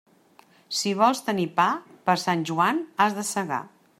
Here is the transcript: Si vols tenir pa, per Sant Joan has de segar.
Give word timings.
Si 0.77 0.93
vols 1.01 1.21
tenir 1.27 1.45
pa, 1.59 1.67
per 2.09 2.17
Sant 2.23 2.43
Joan 2.53 2.83
has 3.05 3.19
de 3.21 3.29
segar. 3.37 3.61